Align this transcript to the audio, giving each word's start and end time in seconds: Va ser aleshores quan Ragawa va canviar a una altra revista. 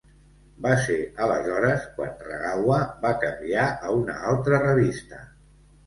Va 0.65 0.71
ser 0.85 0.95
aleshores 1.25 1.85
quan 1.99 2.17
Ragawa 2.29 2.81
va 3.07 3.13
canviar 3.27 3.71
a 3.91 3.97
una 4.03 4.21
altra 4.35 4.67
revista. 4.69 5.27